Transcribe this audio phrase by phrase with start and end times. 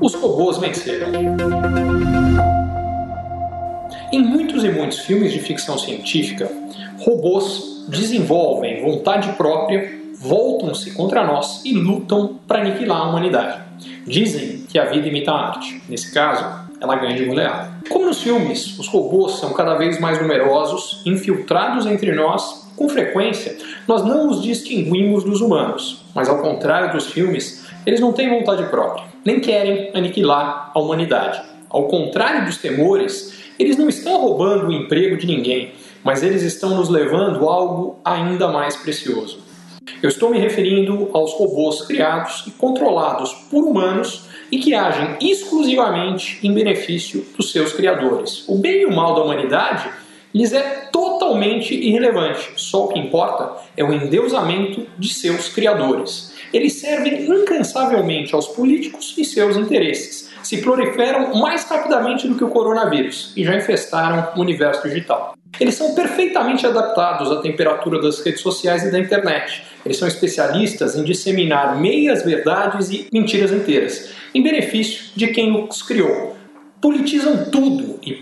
[0.00, 1.08] Os robôs venceram.
[4.12, 6.50] Em muitos e muitos filmes de ficção científica,
[6.98, 13.58] robôs desenvolvem vontade própria, voltam-se contra nós e lutam para aniquilar a humanidade.
[14.06, 15.82] Dizem que a vida imita a arte.
[15.88, 16.44] Nesse caso,
[16.80, 17.72] ela ganha de goleada.
[17.88, 23.56] Como nos filmes, os robôs são cada vez mais numerosos, infiltrados entre nós, com frequência,
[23.86, 28.64] nós não os distinguimos dos humanos, mas ao contrário dos filmes, eles não têm vontade
[28.64, 31.42] própria, nem querem aniquilar a humanidade.
[31.68, 35.72] Ao contrário dos temores, eles não estão roubando o emprego de ninguém,
[36.04, 39.40] mas eles estão nos levando a algo ainda mais precioso.
[40.02, 46.38] Eu estou me referindo aos robôs criados e controlados por humanos e que agem exclusivamente
[46.42, 48.44] em benefício dos seus criadores.
[48.48, 49.88] O bem e o mal da humanidade
[50.34, 50.88] lhes é
[51.22, 52.50] totalmente irrelevante.
[52.56, 56.34] Só o que importa é o endeusamento de seus criadores.
[56.52, 60.32] Eles servem incansavelmente aos políticos e seus interesses.
[60.42, 65.34] Se proliferam mais rapidamente do que o coronavírus e já infestaram o universo digital.
[65.60, 69.62] Eles são perfeitamente adaptados à temperatura das redes sociais e da internet.
[69.84, 75.82] Eles são especialistas em disseminar meias verdades e mentiras inteiras, em benefício de quem os
[75.82, 76.42] criou
[76.82, 78.12] politizam tudo e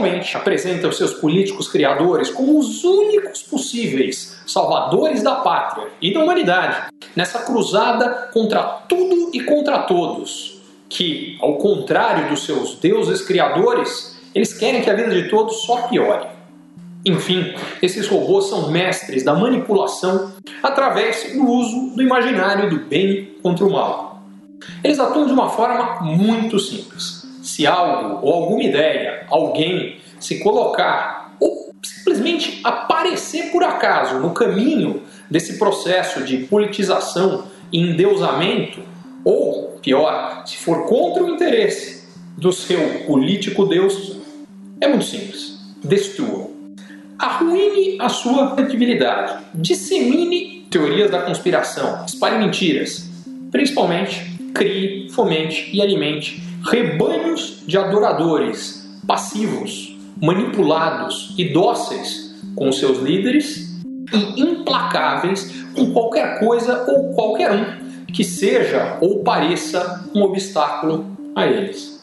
[0.00, 6.88] principalmente apresentam seus políticos criadores como os únicos possíveis salvadores da pátria e da humanidade
[7.14, 14.54] nessa cruzada contra tudo e contra todos, que, ao contrário dos seus deuses criadores, eles
[14.54, 16.26] querem que a vida de todos só piore.
[17.04, 23.64] Enfim, esses robôs são mestres da manipulação através do uso do imaginário do bem contra
[23.64, 24.22] o mal.
[24.84, 27.19] Eles atuam de uma forma muito simples
[27.50, 35.02] se algo ou alguma ideia, alguém se colocar ou simplesmente aparecer por acaso no caminho
[35.28, 38.82] desse processo de politização e endeusamento,
[39.24, 44.18] ou pior, se for contra o interesse do seu político Deus,
[44.80, 45.58] é muito simples.
[45.82, 46.50] Destrua.
[47.18, 49.44] Arruine a sua credibilidade.
[49.54, 52.04] Dissemine teorias da conspiração.
[52.06, 53.10] Espalhe mentiras.
[53.50, 63.80] Principalmente, crie, fomente e alimente rebanhos de adoradores passivos, manipulados e dóceis com seus líderes
[64.12, 71.46] e implacáveis com qualquer coisa ou qualquer um que seja ou pareça um obstáculo a
[71.46, 72.00] eles.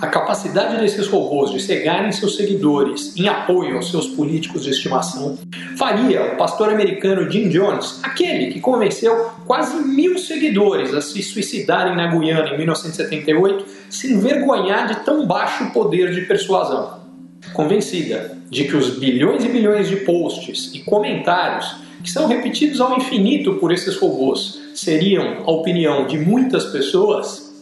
[0.00, 5.38] A capacidade desses robôs de cegarem seus seguidores em apoio aos seus políticos de estimação
[5.76, 11.94] faria o pastor americano Jim Jones, aquele que convenceu quase mil seguidores a se suicidarem
[11.94, 17.00] na Guiana em 1978, se envergonhar de tão baixo poder de persuasão.
[17.52, 22.96] Convencida de que os bilhões e bilhões de posts e comentários que são repetidos ao
[22.96, 27.52] infinito por esses robôs seriam a opinião de muitas pessoas,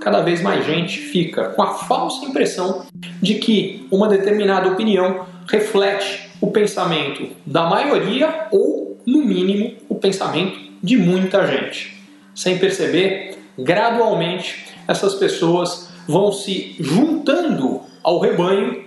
[0.00, 2.86] cada vez mais gente fica com a falsa impressão
[3.22, 10.58] de que uma determinada opinião reflete o pensamento da maioria ou, no mínimo, o pensamento
[10.82, 11.96] de muita gente.
[12.34, 18.84] Sem perceber, gradualmente essas pessoas vão se juntando ao rebanho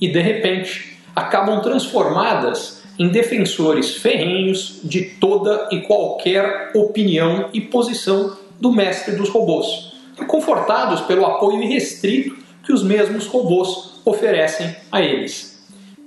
[0.00, 8.36] e, de repente, acabam transformadas em defensores ferrenhos de toda e qualquer opinião e posição
[8.60, 9.92] do mestre dos robôs
[10.26, 15.51] confortados pelo apoio irrestrito que os mesmos robôs oferecem a eles.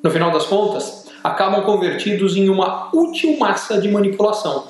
[0.06, 4.68] No final das contas, acabam convertidos em uma útil massa de manipulação.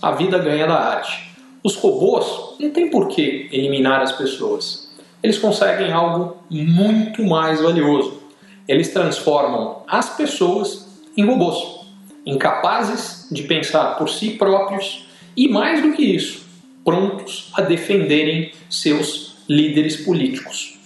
[0.00, 1.30] A vida ganha da arte.
[1.62, 4.90] Os robôs não têm por que eliminar as pessoas.
[5.22, 8.22] Eles conseguem algo muito mais valioso.
[8.66, 11.80] Eles transformam as pessoas em robôs,
[12.24, 15.06] incapazes de pensar por si próprios
[15.36, 16.46] e, mais do que isso,
[16.82, 20.78] prontos a defenderem seus líderes políticos.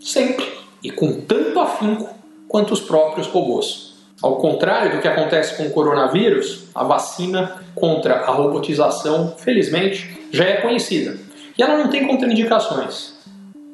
[0.00, 0.44] Sempre
[0.82, 2.17] e com tanto afinco
[2.48, 3.94] quanto os próprios robôs.
[4.20, 10.44] Ao contrário do que acontece com o coronavírus, a vacina contra a robotização, felizmente, já
[10.44, 11.16] é conhecida.
[11.56, 13.14] E ela não tem contraindicações.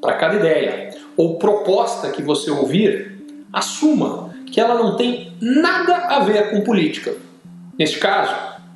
[0.03, 3.23] Para cada ideia ou proposta que você ouvir,
[3.53, 7.15] assuma que ela não tem nada a ver com política.
[7.79, 8.35] Neste caso,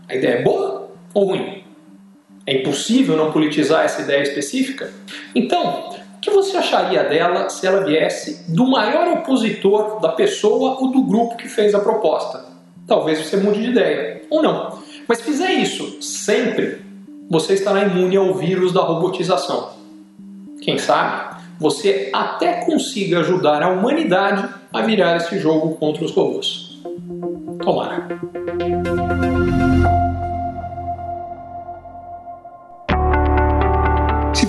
[0.08, 1.64] a ideia é boa ou ruim?
[2.46, 4.90] É impossível não politizar essa ideia específica?
[5.34, 10.90] Então, o que você acharia dela se ela viesse do maior opositor da pessoa ou
[10.90, 12.44] do grupo que fez a proposta?
[12.88, 14.78] Talvez você mude de ideia, ou não.
[15.06, 16.82] Mas fizer isso sempre,
[17.30, 19.70] você estará imune ao vírus da robotização.
[20.60, 26.80] Quem sabe você até consiga ajudar a humanidade a virar esse jogo contra os robôs.
[27.62, 28.08] Tomara.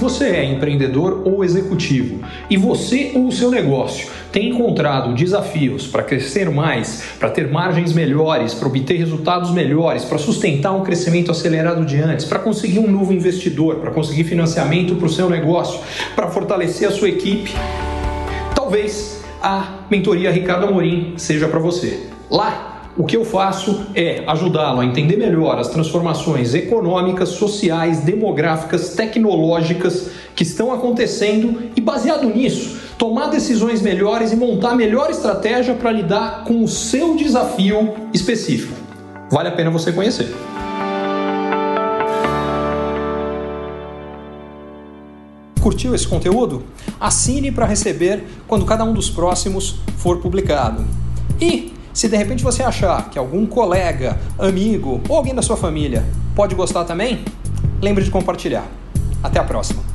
[0.10, 2.20] Você é empreendedor ou executivo
[2.50, 7.94] e você ou o seu negócio tem encontrado desafios para crescer mais, para ter margens
[7.94, 12.90] melhores, para obter resultados melhores, para sustentar um crescimento acelerado de antes, para conseguir um
[12.90, 15.80] novo investidor, para conseguir financiamento para o seu negócio,
[16.16, 17.54] para fortalecer a sua equipe,
[18.56, 22.08] talvez a mentoria Ricardo Amorim seja para você.
[22.32, 22.69] Lá
[23.00, 30.10] o que eu faço é ajudá-lo a entender melhor as transformações econômicas, sociais, demográficas, tecnológicas
[30.36, 35.94] que estão acontecendo e, baseado nisso, tomar decisões melhores e montar a melhor estratégia para
[35.94, 38.74] lidar com o seu desafio específico.
[39.32, 40.36] Vale a pena você conhecer.
[45.62, 46.64] Curtiu esse conteúdo?
[47.00, 50.86] Assine para receber quando cada um dos próximos for publicado.
[51.40, 51.69] E
[52.00, 56.56] se de repente você achar que algum colega, amigo ou alguém da sua família pode
[56.56, 57.26] gostar também,
[57.82, 58.66] lembre de compartilhar.
[59.22, 59.89] Até a próxima!